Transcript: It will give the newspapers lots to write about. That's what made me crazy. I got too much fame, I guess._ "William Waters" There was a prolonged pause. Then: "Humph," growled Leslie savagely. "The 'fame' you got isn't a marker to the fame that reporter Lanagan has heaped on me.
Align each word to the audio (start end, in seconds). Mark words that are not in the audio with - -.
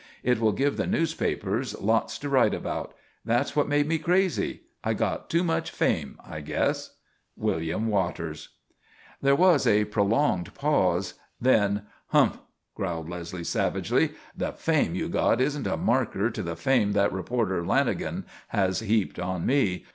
It 0.23 0.39
will 0.41 0.51
give 0.51 0.77
the 0.77 0.87
newspapers 0.87 1.79
lots 1.79 2.17
to 2.17 2.27
write 2.27 2.55
about. 2.55 2.95
That's 3.23 3.55
what 3.55 3.67
made 3.67 3.87
me 3.87 3.99
crazy. 3.99 4.61
I 4.83 4.95
got 4.95 5.29
too 5.29 5.43
much 5.43 5.69
fame, 5.69 6.17
I 6.25 6.41
guess._ 6.41 6.89
"William 7.37 7.85
Waters" 7.87 8.49
There 9.21 9.35
was 9.35 9.67
a 9.67 9.85
prolonged 9.85 10.55
pause. 10.55 11.13
Then: 11.39 11.83
"Humph," 12.07 12.39
growled 12.73 13.09
Leslie 13.09 13.43
savagely. 13.43 14.13
"The 14.35 14.53
'fame' 14.53 14.95
you 14.95 15.07
got 15.07 15.39
isn't 15.39 15.67
a 15.67 15.77
marker 15.77 16.31
to 16.31 16.41
the 16.41 16.55
fame 16.55 16.93
that 16.93 17.13
reporter 17.13 17.61
Lanagan 17.61 18.23
has 18.47 18.79
heaped 18.79 19.19
on 19.19 19.45
me. 19.45 19.85